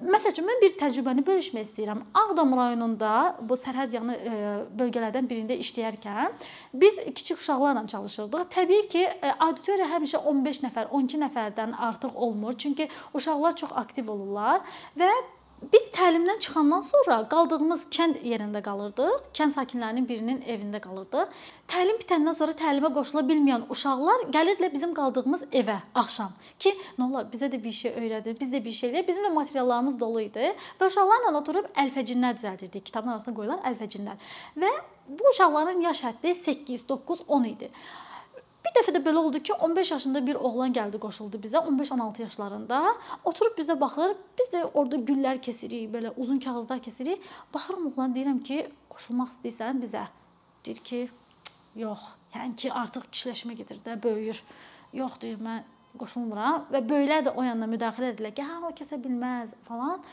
Məsəl 0.00 0.32
üçün 0.32 0.46
mən 0.48 0.60
bir 0.62 0.76
təcrübəni 0.80 1.22
bölüşmək 1.26 1.66
istəyirəm. 1.66 1.98
Ağdam 2.16 2.54
rayonunda 2.56 3.10
bu 3.44 3.56
sərhəd 3.60 3.92
yanı 3.92 4.14
e, 4.16 4.36
bölgələrdən 4.80 5.28
birində 5.28 5.58
işləyərkən 5.60 6.38
biz 6.80 6.96
kiçik 7.04 7.36
uşaqlarla 7.36 7.82
çalışırdıq. 7.92 8.46
Təbii 8.54 8.86
ki, 8.94 9.02
e, 9.04 9.34
auditoriya 9.46 9.90
həmişə 9.92 10.22
15 10.32 10.62
nəfər, 10.64 10.88
12 10.96 11.20
nəfərdən 11.26 11.76
artıq 11.90 12.16
olmur. 12.16 12.56
Çünki 12.56 12.88
uşaqlar 13.12 13.60
çox 13.60 13.76
aktiv 13.82 14.08
olurlar 14.08 14.64
və 14.96 15.12
Biz 15.60 15.90
təlimdən 15.92 16.38
çıxandan 16.40 16.80
sonra 16.80 17.16
qaldığımız 17.28 17.82
kənd 17.92 18.22
yerində 18.24 18.62
qalırdıq. 18.64 19.26
Kənd 19.36 19.52
sakinlərinin 19.52 20.06
birinin 20.08 20.38
evində 20.48 20.80
qalırdıq. 20.80 21.34
Təlim 21.68 21.98
bitəndən 22.00 22.36
sonra 22.38 22.54
təlimə 22.56 22.88
qoşula 22.94 23.20
bilməyən 23.28 23.66
uşaqlar 23.74 24.24
gəlirdilər 24.32 24.72
bizim 24.72 24.94
qaldığımız 24.96 25.44
evə 25.60 25.76
axşam 26.02 26.32
ki, 26.58 26.72
nə 26.96 27.10
olar 27.10 27.28
bizə 27.32 27.52
də 27.52 27.60
bir 27.60 27.76
şey 27.76 27.92
öyrədin, 27.92 28.40
biz 28.40 28.54
də 28.54 28.64
bir 28.64 28.76
şey 28.78 28.90
eləyək. 28.90 29.08
Bizim 29.12 29.28
də 29.28 29.34
materiallarımız 29.36 30.00
dolu 30.00 30.24
idi 30.30 30.54
və 30.80 30.88
uşaqlarla 30.88 31.36
oturub 31.42 31.68
əlfəcinlər 31.84 32.40
düzəldirdik. 32.40 32.88
Kitabın 32.88 33.18
arasına 33.18 33.36
qoyulan 33.36 33.64
əlfəcinlər. 33.68 34.30
Və 34.64 34.72
bu 35.08 35.28
uşaqların 35.34 35.84
yaş 35.90 36.06
həddi 36.08 36.34
8, 36.40 36.88
9, 36.88 37.26
10 37.28 37.50
idi. 37.52 37.70
Bir 38.60 38.74
dəfə 38.76 38.92
də 38.92 39.00
belə 39.04 39.20
oldu 39.24 39.40
ki, 39.40 39.54
15 39.66 39.90
yaşında 39.90 40.20
bir 40.26 40.36
oğlan 40.36 40.74
gəldi, 40.76 40.98
qoşuldu 41.00 41.38
bizə, 41.40 41.62
15-16 41.70 42.22
yaşlarında. 42.22 42.80
Oturub 43.24 43.56
bizə 43.58 43.78
baxır. 43.80 44.12
Biz 44.38 44.52
də 44.54 44.64
orada 44.74 45.00
güllər 45.08 45.40
kəsirik, 45.46 45.86
belə 45.94 46.12
uzun 46.16 46.38
kağızlar 46.44 46.82
kəsirik. 46.84 47.24
Baxıram 47.54 47.86
oğlan 47.88 48.12
deyirəm 48.16 48.42
ki, 48.44 48.66
qoşulmaq 48.92 49.32
istəyirsən 49.36 49.80
bizə. 49.84 50.04
deyir 50.64 50.80
ki, 50.84 51.00
yox, 51.80 52.00
yəni 52.34 52.56
ki, 52.56 52.72
artıq 52.72 53.06
kişiləşmə 53.12 53.56
gedir 53.62 53.80
də, 53.84 53.96
böyüyür. 54.02 54.42
Yox 54.92 55.16
deyir, 55.22 55.40
mən 55.40 55.64
qoşulmuram 55.96 56.66
və 56.72 56.84
böyüklər 56.84 57.24
də 57.30 57.34
o 57.34 57.42
yandan 57.42 57.72
müdaxilə 57.72 58.12
edirlər 58.12 58.34
ki, 58.36 58.44
hə, 58.44 58.60
o 58.68 58.74
kəsə 58.76 59.00
bilməz 59.00 59.56
falan. 59.64 60.04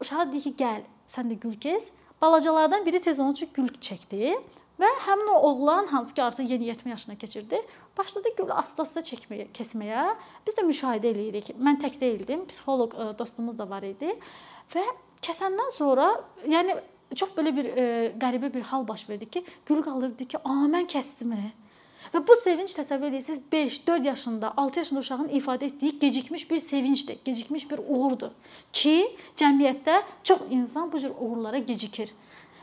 Uşaq 0.00 0.30
deyir 0.30 0.46
ki, 0.46 0.54
gəl, 0.62 0.86
sən 1.10 1.34
də 1.34 1.40
gül 1.42 1.58
kes. 1.58 1.90
Balacalardan 2.22 2.86
biri 2.86 3.00
tez 3.02 3.20
onun 3.20 3.32
üçün 3.32 3.50
gül 3.54 3.66
çəkdi 3.66 4.36
və 4.80 4.90
həmin 5.06 5.28
o 5.34 5.38
oğlan 5.50 5.86
hansı 5.92 6.14
ki 6.14 6.22
artıq 6.22 6.48
yeniyetmə 6.50 6.94
yaşına 6.94 7.16
keçirdi, 7.18 7.60
başladı 7.98 8.34
gülü 8.38 8.52
asta-asta 8.52 9.02
çəkməyə, 9.06 9.48
kəsməyə. 9.56 10.06
Biz 10.46 10.58
də 10.58 10.66
müşahidə 10.68 11.12
eləyirik. 11.12 11.52
Mən 11.58 11.80
tək 11.82 12.00
deyildim, 12.00 12.46
psixoloq 12.50 12.96
e, 12.96 13.08
dostumuz 13.18 13.58
da 13.58 13.68
var 13.70 13.86
idi 13.86 14.14
və 14.74 14.84
kəsəndən 15.22 15.74
sonra, 15.76 16.12
yəni 16.48 16.78
çox 17.16 17.34
belə 17.36 17.52
bir 17.56 17.72
e, 17.72 17.88
qəribə 18.20 18.52
bir 18.54 18.70
hal 18.72 18.86
baş 18.88 19.08
verdi 19.08 19.30
ki, 19.30 19.44
gül 19.66 19.82
qaldırdı 19.82 20.28
ki, 20.28 20.38
"A, 20.44 20.64
mən 20.74 20.88
kəsdimi?" 20.88 21.52
Və 22.12 22.20
bu 22.26 22.34
sevinc 22.36 22.72
təsəvvür 22.76 23.08
edirsiniz 23.08 23.40
5, 23.52 23.86
4 23.86 24.04
yaşında, 24.04 24.52
6 24.56 24.80
yaşında 24.80 25.00
uşağın 25.00 25.28
ifadə 25.28 25.64
etdiyi 25.64 25.98
gecikmiş 25.98 26.50
bir 26.50 26.58
sevincdir, 26.58 27.18
gecikmiş 27.24 27.70
bir 27.70 27.80
uğurdur 27.88 28.34
ki, 28.72 29.16
cəmiyyətdə 29.36 30.02
çox 30.22 30.42
insan 30.50 30.92
bu 30.92 30.98
cür 30.98 31.12
uğurlara 31.18 31.58
gecikir. 31.58 32.12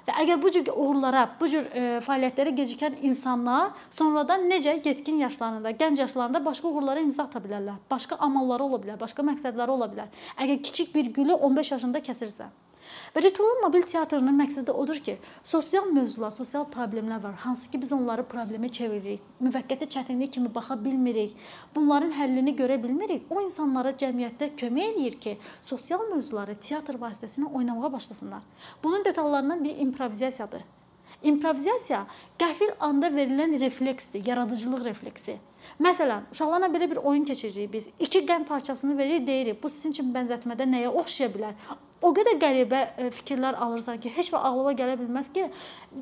Və 0.07 0.15
əgər 0.23 0.39
bu 0.41 0.51
cür 0.53 0.71
uğurlara, 0.73 1.25
bu 1.39 1.49
cür 1.51 1.67
e, 1.73 1.83
fəaliyyətlərə 2.05 2.53
gecikən 2.61 2.97
insanlar 3.09 3.73
sonradan 3.89 4.47
necə 4.49 4.77
yetkin 4.77 5.19
yaşlarında, 5.25 5.73
gənc 5.81 6.01
yaşlarında 6.05 6.43
başqa 6.45 6.71
uğurlara 6.71 7.03
imza 7.05 7.25
ata 7.27 7.41
bilərlər. 7.43 7.77
Başqa 7.91 8.17
amalları 8.29 8.69
ola 8.69 8.81
bilər, 8.85 8.99
başqa 9.01 9.25
məqsədləri 9.31 9.75
ola 9.75 9.89
bilər. 9.91 10.09
Əgər 10.37 10.63
kiçik 10.65 10.95
bir 10.95 11.13
gülü 11.15 11.37
15 11.49 11.71
yaşında 11.75 12.03
kəsirsən. 12.05 12.57
Və 13.15 13.23
ritual 13.25 13.59
mobil 13.63 13.83
teatrının 13.89 14.35
məqsədi 14.39 14.73
odur 14.83 14.99
ki, 15.05 15.17
sosial 15.43 15.89
mövzular, 15.93 16.31
sosial 16.31 16.65
problemlər 16.73 17.21
var, 17.23 17.35
hansı 17.45 17.71
ki 17.71 17.81
biz 17.81 17.91
onları 17.95 18.25
problemə 18.31 18.69
çeviririk. 18.77 19.21
Müvəqqəti 19.41 19.89
çətinlik 19.95 20.33
kimi 20.37 20.53
baxa 20.55 20.77
bilmirik. 20.85 21.35
Bunların 21.75 22.11
həllini 22.17 22.55
görə 22.57 22.79
bilmirik. 22.83 23.25
O 23.29 23.41
insanlara 23.41 23.93
cəmiyyətdə 24.03 24.51
kömək 24.61 24.93
eləyir 24.93 25.19
ki, 25.23 25.37
sosial 25.61 26.05
mövzuları 26.11 26.55
teatr 26.69 26.99
vasitəsilə 27.01 27.53
oynamağa 27.53 27.93
başlasınlar. 27.93 28.43
Bunun 28.83 29.05
detallarından 29.05 29.63
biri 29.63 29.85
improvizasiyadır. 29.87 30.65
İmprovizasiya 31.23 32.05
qəfil 32.39 32.75
anda 32.79 33.09
verilən 33.11 33.59
refleksdir, 33.59 34.23
yaradıcılıq 34.27 34.85
refleksi. 34.85 35.39
Məsələn, 35.83 36.29
uşaqlarla 36.31 36.69
belə 36.71 36.87
bir 36.91 37.01
oyun 37.03 37.25
keçiririk 37.27 37.73
biz. 37.73 37.89
İki 37.99 38.23
qənd 38.29 38.45
parçasını 38.47 38.97
veririk, 38.97 39.27
deyirik, 39.27 39.63
bu 39.63 39.69
sizin 39.69 39.95
üçün 39.95 40.13
bənzətmədə 40.15 40.67
nəyə 40.69 40.93
oxşaya 41.01 41.29
bilər? 41.35 41.57
O 41.99 42.13
qədər 42.15 42.37
qəribə 42.39 42.79
e, 42.95 43.07
fikirlər 43.11 43.57
alırsan 43.59 43.97
ki, 43.99 44.11
heç 44.15 44.29
vaxt 44.31 44.45
ağlıma 44.47 44.71
gələ 44.79 44.93
bilməz 45.01 45.27
ki, 45.35 45.49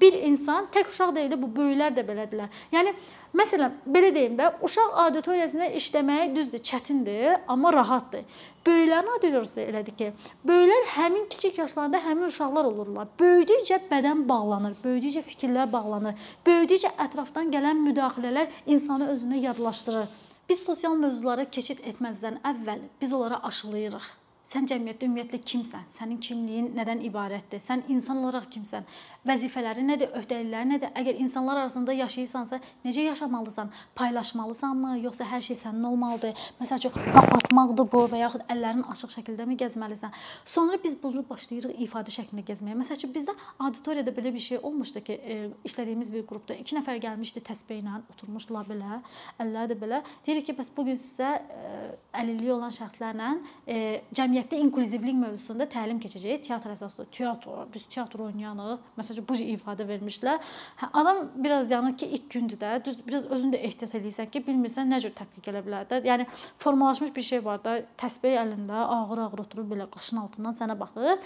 bir 0.02 0.18
insan 0.28 0.68
tək 0.74 0.92
uşaq 0.92 1.16
deyil, 1.16 1.34
bu 1.42 1.48
böyüklər 1.56 1.96
də 1.96 2.04
belədirlər. 2.06 2.52
Yəni 2.76 2.94
məsələn, 3.38 3.80
belə 3.96 4.12
deyim 4.14 4.36
də, 4.38 4.52
uşaq 4.68 4.94
auditoriyasında 5.04 5.72
işləmək 5.80 6.36
düzdür, 6.36 6.62
çətindir, 6.70 7.40
amma 7.50 7.72
rahatdır. 7.74 8.28
Böyüklərin 8.68 9.10
auditoriyası 9.16 9.64
elədir 9.64 9.98
ki, 9.98 10.12
böyüklər 10.46 10.86
həmin 11.00 11.26
kiçik 11.34 11.58
yaşlarda 11.64 12.04
həmin 12.06 12.30
uşaqlar 12.30 12.70
olurlar. 12.70 13.10
Böyüdükcə 13.18 13.82
bədən 13.90 14.28
bağlanır, 14.30 14.78
böyüdükcə 14.84 15.26
fikirlər 15.32 15.72
bağlanır, 15.74 16.30
böyüdükcə 16.46 16.94
ətrafdan 17.08 17.50
gələn 17.56 17.82
müdaxilələr 17.88 18.54
insanı 18.68 19.10
özünə 19.16 19.42
yadlaşdırır. 19.48 20.14
Biz 20.48 20.64
sosial 20.70 20.94
mövzulara 20.96 21.50
keçid 21.50 21.82
etməzdən 21.90 22.38
əvvəl 22.54 22.86
biz 23.02 23.18
onlara 23.18 23.42
aşılayırıq. 23.50 24.27
Sən 24.48 24.64
cəmiyyətdə 24.64 25.10
ümumiyyətlə 25.10 25.42
kimsən? 25.44 25.90
Sənin 25.92 26.22
kimliyin 26.24 26.70
nədən 26.78 27.02
ibarətdir? 27.04 27.60
Sən 27.60 27.82
insan 27.92 28.22
olaraq 28.22 28.46
kimsən? 28.54 28.86
Vəzifələrin 29.28 29.90
nədir? 29.92 30.14
Öhdəliklərin 30.16 30.70
nədir? 30.72 30.92
Əgər 30.96 31.18
insanlar 31.20 31.60
arasında 31.66 31.92
yaşayırsansa, 31.98 32.62
necə 32.86 33.04
yaşamalısan? 33.10 33.74
Paylaşmalısanmı, 34.00 34.94
yoxsa 35.04 35.28
hər 35.28 35.44
şey 35.44 35.60
sənin 35.60 35.84
olmalıdır? 35.90 36.46
Məsəl 36.62 36.80
üçün, 36.80 37.10
lap 37.18 37.34
atmaqdır 37.36 37.90
bu 37.92 38.06
və 38.14 38.22
yaxud 38.22 38.46
əllərin 38.48 38.86
açıq 38.94 39.12
şəkildəmi 39.18 39.58
gəzməlisən? 39.60 40.16
Sonra 40.48 40.80
biz 40.84 40.96
bunu 41.04 41.26
başlayırıq 41.28 41.84
ifadə 41.84 42.16
şəklində 42.16 42.46
gəzməyə. 42.48 42.78
Məsəl 42.80 43.02
üçün 43.02 43.12
bizdə 43.18 43.36
auditoriyada 43.60 44.16
belə 44.16 44.32
bir 44.32 44.46
şey 44.48 44.62
olmuşdu 44.64 45.04
ki, 45.10 45.20
e, 45.28 45.38
işlədiyimiz 45.68 46.14
bir 46.14 46.24
qrupda 46.30 46.56
2 46.64 46.80
nəfər 46.80 47.04
gəlmişdi 47.04 47.44
təsbehlə, 47.52 48.00
oturmuşdular 48.16 48.72
belə, 48.72 49.02
əlləri 49.44 49.74
də 49.74 49.80
belə. 49.84 50.02
Deyirik 50.24 50.48
ki, 50.48 50.56
bəs 50.56 50.72
bu 50.78 50.88
gün 50.88 50.96
sizə 51.04 51.36
e, 51.36 51.78
əlilliyi 52.24 52.56
olan 52.56 52.72
şəxslərlə 52.80 53.36
e, 53.68 53.78
cəmiyyət 54.16 54.37
cəmiyyətdə 54.38 54.60
inklüzivlik 54.62 55.16
mövzusunda 55.18 55.66
təlim 55.70 55.98
keçəcək. 56.02 56.44
Teatr 56.46 56.74
əsaslı 56.74 57.08
teatr, 57.14 57.66
biz 57.74 57.86
teatr 57.90 58.22
oynayanıq. 58.28 58.84
Məsələn, 58.98 59.26
bu 59.28 59.38
cür 59.38 59.50
ifadə 59.56 59.88
vermişlər. 59.88 60.42
Hə, 60.82 60.90
adam 60.94 61.24
biraz 61.36 61.72
yanır 61.72 61.98
ki, 61.98 62.06
ilk 62.06 62.30
gündür 62.30 62.60
də, 62.62 62.84
düz 62.86 63.00
biraz 63.08 63.26
özün 63.26 63.54
də 63.54 63.62
ehtiyat 63.66 63.96
eləyirsən 63.98 64.30
ki, 64.30 64.44
bilmirsən 64.46 64.92
nə 64.92 65.00
cür 65.02 65.14
tətbiq 65.18 65.50
edə 65.52 65.64
bilər 65.66 65.88
də. 65.90 66.02
Yəni 66.06 66.28
formalaşmış 66.60 67.16
bir 67.16 67.26
şey 67.30 67.44
var 67.46 67.64
da, 67.64 67.80
təsbeh 67.98 68.38
əlində 68.38 68.84
ağır-ağır 68.86 69.44
oturub 69.46 69.74
belə 69.74 69.90
qaşın 69.94 70.22
altından 70.26 70.58
sənə 70.58 70.78
baxır 70.78 71.18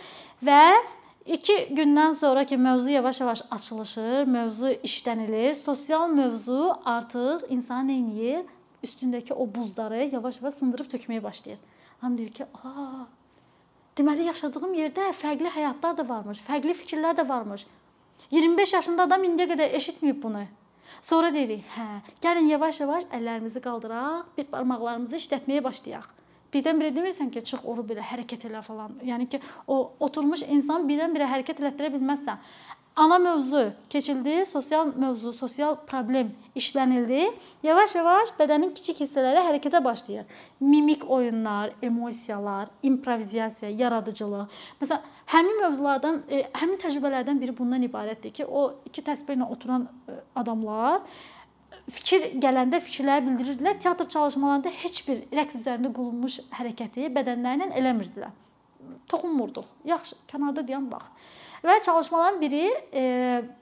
və 0.46 0.62
2 1.26 1.58
gündən 1.78 2.16
sonra 2.18 2.46
ki, 2.46 2.58
mövzu 2.58 2.96
yavaş-yavaş 2.96 3.44
açılışır, 3.52 4.24
mövzu 4.26 4.72
işlənilir, 4.88 5.54
sosial 5.60 6.08
mövzu 6.10 6.72
artıq 6.86 7.46
insanı 7.50 7.92
nə 7.92 8.00
edir? 8.16 8.50
Üstündəki 8.82 9.36
o 9.38 9.46
buzları 9.46 10.08
yavaş-yavaş 10.10 10.56
sındırıb 10.58 10.88
tökməyə 10.90 11.22
başlayır. 11.22 11.60
Hamı 12.02 12.18
deyir 12.18 12.32
ki, 12.34 12.46
"A, 12.64 12.70
deməli 13.98 14.24
yaşadığım 14.26 14.74
yerdə 14.74 15.12
fərqli 15.14 15.50
həyatlar 15.58 15.98
da 15.98 16.08
varmış, 16.10 16.40
fərqli 16.48 16.74
fikirlər 16.74 17.18
də 17.20 17.28
varmış." 17.30 17.66
25 18.32 18.74
yaşında 18.74 19.04
adam 19.04 19.24
indiyə 19.24 19.48
qədər 19.52 19.76
eşitməyib 19.80 20.22
bunu. 20.24 20.46
Sonra 21.02 21.34
deyirik, 21.34 21.64
"Hə, 21.76 21.86
gəlin 22.24 22.48
yavaş-yavaş 22.54 23.04
əllərimizi 23.18 23.62
qaldıraq, 23.62 24.26
bir 24.38 24.52
barmaqlarımızı 24.52 25.16
işlətməyə 25.16 25.64
başlayaq." 25.64 26.21
Birdən-birə 26.52 26.92
demirsən 26.96 27.32
ki, 27.32 27.44
çıx 27.48 27.64
oru 27.64 27.86
belə 27.88 28.04
hərəkət 28.04 28.50
elə 28.50 28.62
falan. 28.66 28.98
Yəni 29.08 29.30
ki, 29.32 29.40
o 29.68 29.82
oturmuş 30.04 30.44
insan 30.52 30.88
birdən-birə 30.90 31.30
hərəkət 31.32 31.64
elətdirə 31.64 31.94
bilməzsən. 31.96 32.42
Ana 32.96 33.20
mövzu 33.20 33.72
keçildi, 33.90 34.46
sosial 34.46 34.90
mövzu, 34.96 35.32
sosial 35.34 35.78
problem 35.88 36.34
işlənildi. 36.60 37.30
Yavaş-yavaş 37.64 38.34
bədənin 38.36 38.74
kiçik 38.76 39.00
hissələri 39.06 39.46
hərəkətə 39.46 39.80
başlayır. 39.86 40.28
Mimik 40.60 41.06
oyunlar, 41.10 41.72
emosiyalar, 41.82 42.68
improvizasiya, 42.84 43.72
yaradıcılıq. 43.80 44.60
Məsələn, 44.84 45.08
həmin 45.32 45.62
mövzulardan, 45.64 46.20
e, 46.28 46.44
həmin 46.52 46.82
təcrübələrdən 46.84 47.40
biri 47.40 47.56
bundan 47.58 47.88
ibarətdir 47.88 48.36
ki, 48.36 48.46
o 48.46 48.84
iki 48.86 49.08
təsbehlə 49.08 49.48
oturan 49.56 49.88
e, 49.88 50.20
adamlar 50.36 51.00
fikir 51.90 52.30
gələndə 52.44 52.80
fikirləri 52.84 53.26
bildirirdilər. 53.26 53.80
Teatr 53.82 54.08
çalışmalarında 54.14 54.72
heç 54.84 55.02
bir 55.08 55.24
rəqs 55.34 55.58
üzərində 55.62 55.92
qurulmuş 55.96 56.40
hərəkəti 56.58 57.10
bədənlərlə 57.16 57.72
eləmirdilər. 57.80 58.32
Toxunmurduq. 59.12 59.68
Yaxşı, 59.86 60.18
kənarda 60.32 60.66
dayan 60.68 60.88
bax. 60.92 61.10
Və 61.66 61.78
çalışmaların 61.86 62.40
biri 62.42 62.64
e, 62.94 63.04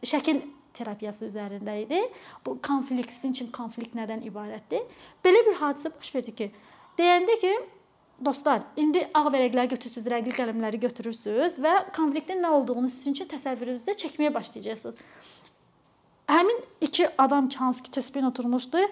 şəkil 0.07 0.43
terapiyası 0.77 1.27
üzərində 1.27 1.75
idi. 1.81 1.99
Bu 2.45 2.57
konflikt, 2.63 3.11
sizin 3.15 3.35
üçün 3.35 3.51
konflikt 3.55 3.97
nədən 3.97 4.23
ibarətdir? 4.27 4.85
Belə 5.25 5.43
bir 5.47 5.59
hadisə 5.59 5.91
baş 5.95 6.13
verdi 6.15 6.35
ki, 6.35 6.49
deyəndə 6.99 7.35
ki, 7.41 7.53
dostlar, 8.25 8.63
indi 8.79 9.03
ağ 9.15 9.25
vərəqləri 9.31 9.73
götürürsüz, 9.73 10.07
rəngli 10.11 10.35
qələmləri 10.35 10.79
götürürsüz 10.85 11.57
və 11.63 11.75
konfliktin 11.95 12.43
nə 12.43 12.51
olduğunu 12.59 12.91
sizin 12.91 13.17
üçün 13.17 13.29
təsəvvürünüzdə 13.31 13.95
çəkməyə 14.03 14.33
başlayacaqsınız. 14.35 15.03
Həmin 16.29 16.59
iki 16.81 17.07
adam 17.17 17.49
ki, 17.49 17.57
hansı 17.57 17.83
ki 17.83 17.91
təsbih 17.95 18.25
oturmuşdu, 18.27 18.83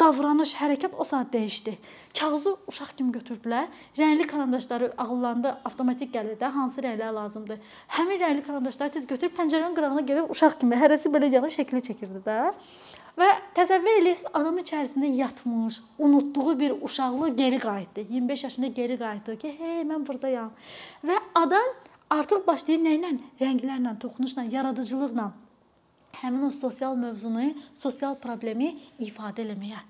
davranış, 0.00 0.54
hərəkət 0.56 0.94
o 0.96 1.04
saat 1.04 1.28
dəyişdi. 1.34 1.74
Kağızı 2.16 2.54
uşaq 2.70 2.94
kimi 2.96 3.12
götürdülər. 3.12 3.66
Rəngli 3.98 4.24
karandaşları 4.30 4.88
ağıllarında 4.96 5.58
avtomatik 5.68 6.14
gəlir 6.14 6.38
də, 6.40 6.48
hansı 6.54 6.80
rənglər 6.86 7.12
lazımdır. 7.18 7.60
Həmin 7.98 8.20
rəngli 8.22 8.46
karandaşları 8.46 8.96
tez 8.96 9.06
götürüb 9.12 9.36
pəncərənin 9.36 9.76
qırağına 9.76 10.06
gəlib 10.08 10.32
uşaq 10.32 10.56
kimi 10.64 10.80
hərəsi 10.80 11.12
belə 11.12 11.28
yanıb 11.36 11.52
şəkli 11.52 11.84
çəkirdi 11.90 12.24
də. 12.24 12.40
Və 13.20 13.28
təsəvvür 13.60 14.00
eləyirsiniz, 14.00 14.32
adam 14.32 14.64
içərisində 14.64 15.12
yatmış, 15.20 15.82
unutduğu 15.98 16.58
bir 16.64 16.80
uşaqlığı 16.80 17.28
geri 17.36 17.58
qayıtdı. 17.58 18.08
25 18.10 18.44
yaşında 18.44 18.66
geri 18.66 18.98
qayıtdı 18.98 19.38
ki, 19.38 19.54
"Hey, 19.58 19.82
mən 19.82 20.08
burdayam." 20.08 20.50
Və 21.04 21.20
adam 21.34 21.68
artıq 22.10 22.46
başlayır 22.46 22.80
nə 22.80 22.98
ilə? 22.98 23.18
Rənglərlə, 23.40 23.98
toxunuşla, 23.98 24.42
yaradıcılıqla 24.42 25.32
həmin 26.20 26.48
o 26.48 26.50
sosial 26.50 26.96
mövzunu, 26.98 27.52
sosial 27.74 28.16
problemi 28.20 28.74
ifadə 29.02 29.44
eləməyə. 29.44 29.80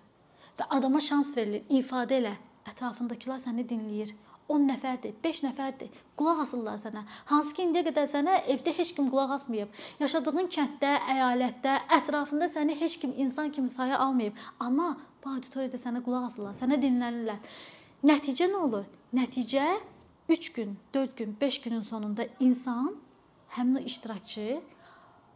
Və 0.59 0.69
adama 0.77 1.01
şans 1.03 1.35
verilir, 1.37 1.65
ifadə 1.69 2.21
elə. 2.21 2.35
Ətrafındakılar 2.71 3.41
səni 3.43 3.67
dinləyir. 3.69 4.15
10 4.49 4.67
nəfərdir, 4.69 5.15
5 5.25 5.41
nəfərdir. 5.47 5.93
Qulaq 6.21 6.43
asırlar 6.43 6.77
sənə. 6.81 7.03
Hansı 7.31 7.55
ki, 7.57 7.65
indiyə 7.65 7.87
qədər 7.87 8.09
sənə 8.11 8.35
evdə 8.53 8.75
heç 8.77 8.93
kim 8.97 9.09
qulaq 9.13 9.33
asmayıb. 9.39 9.79
Yaşadığın 10.03 10.51
kənddə, 10.53 10.91
əyalətdə, 11.15 11.79
ətrafında 11.99 12.51
səni 12.53 12.77
heç 12.81 12.99
kim 13.01 13.15
insan 13.17 13.51
kimi 13.53 13.73
saya 13.73 13.99
almayıb. 14.05 14.37
Amma 14.61 14.91
bu 15.25 15.33
auditoriyada 15.33 15.81
sənə 15.81 16.05
qulaq 16.05 16.29
asırlar, 16.29 16.57
sənə 16.61 16.81
dinlənirlər. 16.83 17.41
Nəticə 18.05 18.51
nə 18.53 18.61
olur? 18.67 18.85
Nəticə 19.17 19.65
3 20.29 20.53
gün, 20.53 20.77
4 20.95 21.17
gün, 21.17 21.37
5 21.41 21.61
günün 21.65 21.81
sonunda 21.81 22.29
insan 22.41 22.95
həmin 23.57 23.81
o 23.81 23.85
iştirakçı 23.85 24.61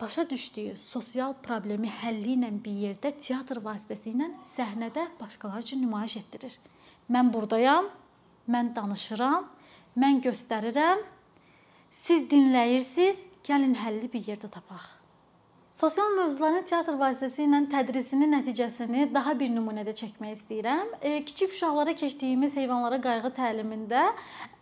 başa 0.00 0.30
düşdüyü 0.30 0.76
sosial 0.78 1.34
problemi 1.42 1.90
həlli 2.02 2.36
ilə 2.36 2.50
bir 2.64 2.76
yerdə 2.84 3.12
teatr 3.18 3.60
vasitəsilə 3.64 4.30
səhnədə 4.52 5.06
başqaları 5.20 5.66
üçün 5.66 5.82
nümayiş 5.82 6.16
etdirir. 6.22 6.58
Mən 7.10 7.32
burdayam, 7.32 7.88
mən 8.48 8.74
danışıram, 8.76 9.48
mən 9.96 10.22
göstərirəm. 10.26 11.02
Siz 11.90 12.28
dinləyirsiniz, 12.30 13.22
gəlin 13.48 13.74
həlli 13.80 14.12
bir 14.12 14.26
yerdə 14.32 14.50
tapaq. 14.52 14.97
Sosial 15.78 16.08
mövzuların 16.10 16.64
teatr 16.66 16.96
vasitəsilə 16.98 17.60
tədrisinin 17.70 18.32
nəticəsini 18.34 19.04
daha 19.14 19.30
bir 19.38 19.52
nümunədə 19.54 19.92
çəkmək 20.00 20.32
istəyirəm. 20.34 20.88
E, 20.98 21.20
kiçik 21.28 21.52
uşaqlara 21.54 21.92
keçdiyimiz 22.00 22.56
heyvanlara 22.58 22.98
qayğı 23.04 23.30
təlimində 23.36 24.08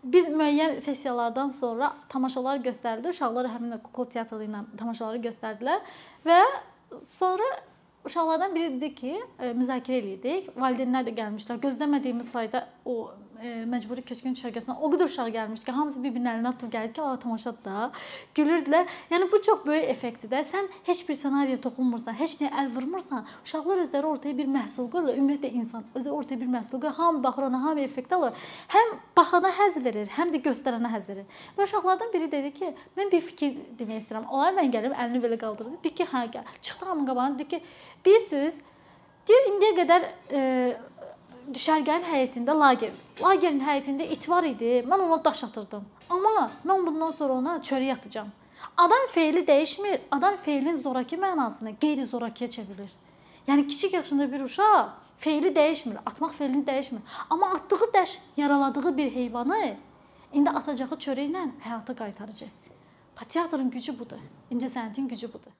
biz 0.04 0.28
müəyyən 0.28 0.76
sessiyalardan 0.84 1.54
sonra 1.56 1.94
tamaşalar 2.12 2.60
göstərildi. 2.66 3.14
Uşaqlar 3.16 3.48
həmin 3.54 3.78
kukla 3.86 4.04
teatrı 4.12 4.42
ilə 4.44 4.60
tamaşaları 4.76 5.22
göstərdilər 5.30 5.88
və 6.28 6.42
sonra 7.00 7.48
uşaqlardan 8.04 8.52
biri 8.54 8.74
dedi 8.74 8.94
ki, 9.00 9.14
e, 9.40 9.54
müzakirə 9.56 10.02
eləyirdik. 10.02 10.52
Valideynlər 10.60 11.08
də 11.08 11.16
gəlmişlər. 11.22 11.64
Gözləmədiyimiz 11.64 12.28
sayda 12.36 12.66
o 12.84 13.06
məcburi 13.70 14.02
köçkün 14.06 14.34
düşərgəsinə 14.36 14.76
o 14.80 14.90
qədər 14.92 15.10
uşaq 15.10 15.30
gəlmişdi 15.34 15.66
ki, 15.66 15.72
hamısı 15.76 16.02
bir-birinin 16.02 16.30
əlinə 16.32 16.52
atıb 16.54 16.72
gəldi 16.72 16.92
ki, 16.96 17.02
"A, 17.02 17.16
tamaşadır 17.18 17.64
da." 17.64 17.90
Gülürdülər. 18.34 18.86
Yəni 19.10 19.30
bu 19.32 19.42
çox 19.42 19.66
böyük 19.66 19.84
effektdir 19.94 20.30
də. 20.30 20.40
Sən 20.44 20.68
heç 20.84 21.08
bir 21.08 21.14
ssenariyə 21.14 21.58
toxunmursan, 21.60 22.14
heç 22.14 22.36
nəyə 22.40 22.50
əl 22.60 22.68
vurmursan, 22.76 23.26
uşaqlar 23.44 23.78
özləri 23.84 24.06
ortaya 24.06 24.38
bir 24.38 24.46
məhsul 24.46 24.90
qoyurlar. 24.90 25.16
Ümumiyyətlə 25.20 25.50
insan 25.52 25.84
özü 25.94 26.10
ortaya 26.10 26.40
bir 26.40 26.46
məhsul 26.46 26.80
qoyur. 26.80 26.94
Hamı 26.94 27.22
baxır 27.22 27.42
ona, 27.42 27.62
hamı 27.62 27.80
effekt 27.80 28.12
alır. 28.12 28.32
Həm 28.68 28.96
baxana 29.16 29.48
həzz 29.48 29.84
verir, 29.84 30.06
həm 30.06 30.32
də 30.34 30.42
göstərənə 30.42 30.88
həzz 30.94 31.08
verir. 31.08 31.24
Və 31.58 31.62
uşaqlardan 31.64 32.12
biri 32.12 32.30
dedi 32.32 32.54
ki, 32.54 32.74
mən 32.96 33.12
bir 33.12 33.20
fikir 33.20 33.56
demək 33.78 34.02
istəyirəm. 34.02 34.28
Onlar 34.30 34.52
mən 34.52 34.72
gəlib 34.72 34.92
əlini 34.92 35.22
belə 35.24 35.38
qaldırdı. 35.38 35.78
Dedi 35.78 35.94
ki, 35.94 36.04
hə 36.12 36.30
gəl. 36.32 36.44
Çıxdı 36.60 36.84
hamının 36.84 37.06
qabağına 37.06 37.38
dedi 37.38 37.48
ki, 37.48 37.62
bilirsiniz, 38.06 38.60
deyir 39.28 39.48
indiyə 39.50 39.72
qədər 39.80 40.06
e, 40.30 40.42
düşərgənin 41.52 42.06
həyətində 42.10 42.54
lager. 42.56 42.92
Lagerin 43.20 43.62
həyətində 43.64 44.06
it 44.12 44.28
var 44.28 44.44
idi. 44.44 44.82
Mən 44.88 45.06
ona 45.06 45.18
daş 45.24 45.44
atırdım. 45.48 45.84
Amma 46.10 46.50
mən 46.64 46.86
bundan 46.86 47.10
sonra 47.10 47.32
ona 47.40 47.56
çörək 47.68 47.92
atacağam. 47.92 48.28
Adam 48.76 49.08
feili 49.10 49.46
dəyişmir. 49.46 50.00
Adam 50.10 50.36
feilin 50.42 50.76
zoraki 50.76 51.16
mənasını 51.16 51.76
qeyri-zorakiyə 51.82 52.48
çevirir. 52.50 52.92
Yəni 53.48 53.66
kiçik 53.66 53.92
yaşında 53.92 54.32
bir 54.32 54.40
uşaq 54.40 54.88
feili 55.18 55.52
dəyişmir, 55.54 55.96
atmaq 56.06 56.32
feilini 56.32 56.64
dəyişmir. 56.64 57.00
Amma 57.30 57.46
atdığı 57.46 57.92
daş 57.94 58.20
yaraladığı 58.36 58.96
bir 58.96 59.14
heyvanı 59.14 59.76
indi 60.32 60.50
atacağı 60.50 60.98
çörəklə 61.06 61.50
həyata 61.64 61.94
qaytaracaq. 61.94 62.50
Teatrın 63.28 63.70
gücü 63.70 63.98
budur. 63.98 64.20
İncə 64.50 64.68
sənətin 64.70 65.08
gücü 65.08 65.32
budur. 65.32 65.52